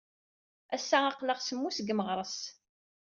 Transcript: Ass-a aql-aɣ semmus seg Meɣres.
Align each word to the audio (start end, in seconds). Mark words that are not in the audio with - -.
Ass-a 0.75 0.97
aql-aɣ 1.09 1.39
semmus 1.41 1.75
seg 1.77 1.93
Meɣres. 1.93 2.39